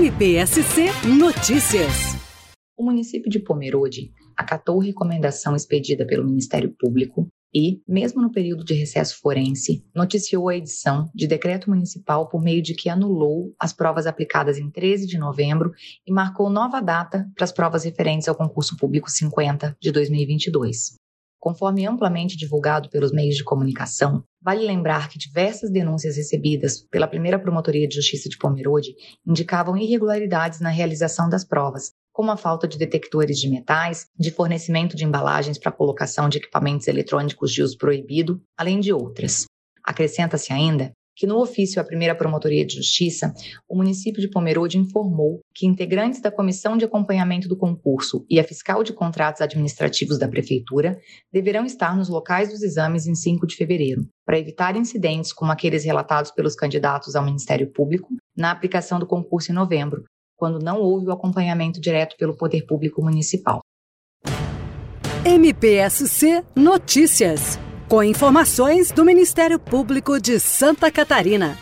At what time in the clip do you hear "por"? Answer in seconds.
12.30-12.42